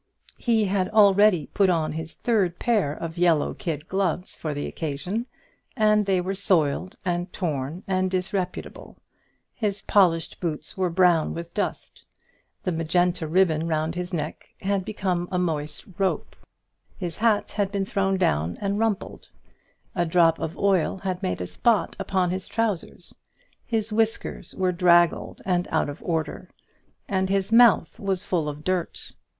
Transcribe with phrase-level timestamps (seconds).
[0.39, 5.27] He had already put on his third pair of yellow kid gloves for the occasion,
[5.77, 8.97] and they were soiled and torn and disreputable;
[9.53, 12.03] his polished boots were brown with dust;
[12.63, 16.35] the magenta ribbon round his neck had become a moist rope;
[16.97, 19.29] his hat had been thrown down and rumpled;
[19.93, 23.13] a drop of oil had made a spot upon his trousers;
[23.67, 26.49] his whiskers were draggled and out of order,
[27.07, 29.11] and his mouth was full of dirt.